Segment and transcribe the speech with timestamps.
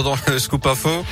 [0.00, 1.04] attendant le scoop info.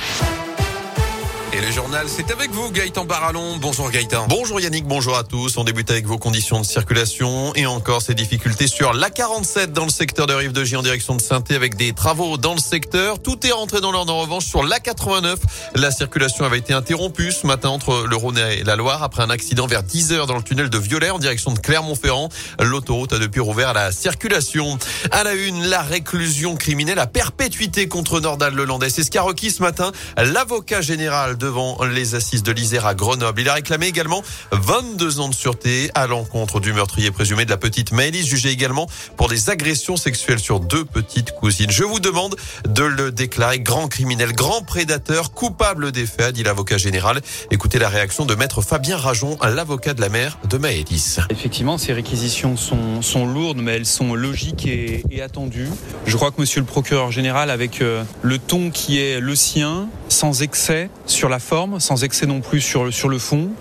[1.51, 3.57] Et le journal, c'est avec vous, Gaëtan Barallon.
[3.57, 4.27] Bonjour Gaëtan.
[4.27, 5.57] Bonjour Yannick, bonjour à tous.
[5.57, 9.89] On débute avec vos conditions de circulation et encore ces difficultés sur l'A47 dans le
[9.89, 13.19] secteur de Rive de J en direction de saint avec des travaux dans le secteur.
[13.19, 15.37] Tout est rentré dans l'ordre en revanche sur l'A89.
[15.73, 19.31] La circulation avait été interrompue ce matin entre le Rhône et la Loire après un
[19.31, 22.29] accident vers 10 heures dans le tunnel de Violet en direction de Clermont-Ferrand.
[22.59, 24.77] L'autoroute a depuis rouvert la circulation.
[25.09, 28.91] À la une, la réclusion criminelle à perpétuité contre Nordal Lelandais.
[28.91, 33.41] C'est ce qu'a requis ce matin l'avocat général devant les assises de l'Isère à Grenoble.
[33.41, 34.21] Il a réclamé également
[34.51, 38.87] 22 ans de sûreté à l'encontre du meurtrier présumé de la petite Maëlys, jugé également
[39.17, 41.71] pour des agressions sexuelles sur deux petites cousines.
[41.71, 42.35] Je vous demande
[42.67, 47.21] de le déclarer grand criminel, grand prédateur, coupable des faits, dit l'avocat général.
[47.49, 51.19] Écoutez la réaction de maître Fabien Rajon, l'avocat de la mère de Maëlys.
[51.29, 55.69] Effectivement, ces réquisitions sont, lourdes, mais elles sont logiques et, et attendues.
[56.05, 59.87] Je crois que monsieur le procureur général, avec euh, le ton qui est le sien,
[60.09, 63.51] sans excès sur la forme, sans excès non plus sur, sur le fond,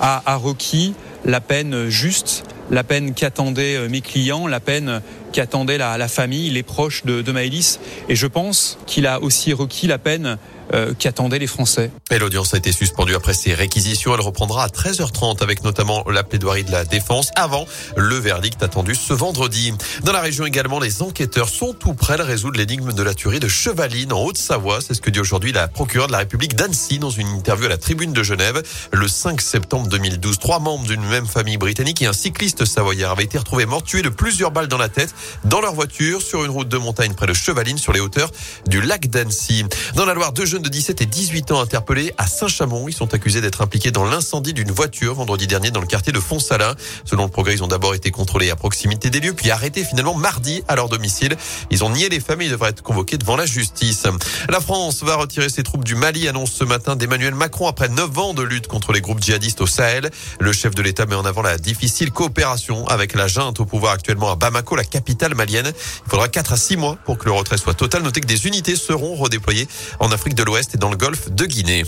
[0.00, 5.78] a, a requis la peine juste, la peine qu'attendaient euh, mes clients, la peine qu'attendait
[5.78, 7.78] la, la famille, les proches de, de Maëlys.
[8.08, 10.38] Et je pense qu'il a aussi requis la peine
[10.74, 11.90] euh, qu'attendaient les Français.
[12.10, 14.14] Et l'audience a été suspendue après ces réquisitions.
[14.14, 18.94] Elle reprendra à 13h30 avec notamment la plaidoirie de la défense avant le verdict attendu
[18.94, 19.72] ce vendredi.
[20.04, 23.40] Dans la région également, les enquêteurs sont tout près de résoudre l'énigme de la tuerie
[23.40, 24.80] de Chevaline en Haute-Savoie.
[24.80, 27.70] C'est ce que dit aujourd'hui la procureure de la République d'Annecy dans une interview à
[27.70, 28.62] la tribune de Genève.
[28.92, 33.24] Le 5 septembre 2012, trois membres d'une même famille britannique et un cycliste savoyard avaient
[33.24, 36.50] été retrouvés morts tués de plusieurs balles dans la tête dans leur voiture sur une
[36.50, 38.30] route de montagne près de Chevaline sur les hauteurs
[38.66, 39.64] du lac d'Annecy.
[39.94, 42.88] Dans la Loire, deux jeunes de 17 et 18 ans interpellés à Saint-Chamond.
[42.88, 46.20] Ils sont accusés d'être impliqués dans l'incendie d'une voiture vendredi dernier dans le quartier de
[46.20, 46.74] Font-Salin.
[47.04, 50.14] Selon le progrès, ils ont d'abord été contrôlés à proximité des lieux, puis arrêtés finalement
[50.14, 51.36] mardi à leur domicile.
[51.70, 54.04] Ils ont nié les faits, mais ils devraient être convoqués devant la justice.
[54.48, 58.18] La France va retirer ses troupes du Mali, annonce ce matin d'Emmanuel Macron après 9
[58.18, 60.10] ans de lutte contre les groupes djihadistes au Sahel.
[60.40, 63.92] Le chef de l'État met en avant la difficile coopération avec la junte au pouvoir
[63.92, 65.72] actuellement à Bamako, la capitale malienne.
[66.06, 68.02] Il faudra 4 à 6 mois pour que le retrait soit total.
[68.02, 69.68] Notez que des unités seront redéployées
[70.00, 71.82] en Afrique de l'Ouest et dans le golfe de Guinée.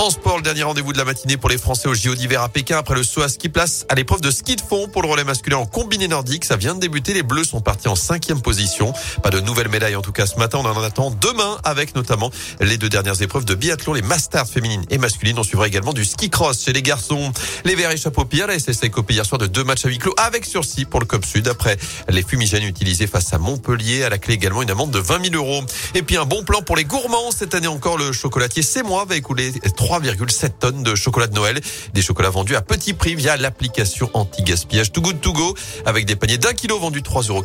[0.00, 2.48] En sport, le dernier rendez-vous de la matinée pour les Français au JO d'hiver à
[2.48, 5.08] Pékin après le saut à ski place à l'épreuve de ski de fond pour le
[5.08, 6.44] relais masculin en combiné nordique.
[6.44, 7.14] Ça vient de débuter.
[7.14, 8.92] Les Bleus sont partis en cinquième position.
[9.24, 10.58] Pas de nouvelles médailles en tout cas ce matin.
[10.62, 14.84] On en attend demain avec notamment les deux dernières épreuves de biathlon, les masters féminines
[14.88, 15.36] et masculines.
[15.36, 17.32] On suivra également du ski cross chez les garçons.
[17.64, 18.46] Les Verts échappent au pire.
[18.46, 21.06] La SSC copie hier soir de deux matchs à huis clos avec sursis pour le
[21.06, 21.76] COP Sud après
[22.08, 24.04] les fumigènes utilisés face à Montpellier.
[24.04, 25.64] À la clé également une amende de 20 000 euros.
[25.96, 27.32] Et puis un bon plan pour les gourmands.
[27.32, 29.52] Cette année encore, le chocolatier C'est moi va écouler
[29.88, 31.58] 3,7 tonnes de chocolat de Noël.
[31.94, 35.54] Des chocolats vendus à petit prix via l'application anti-gaspillage Too Good To Go
[35.86, 37.42] avec des paniers d'un kilo vendus 3,99 euros.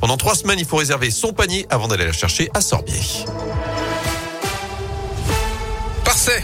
[0.00, 3.00] Pendant trois semaines, il faut réserver son panier avant d'aller la chercher à Sorbier.
[6.04, 6.42] Parfait.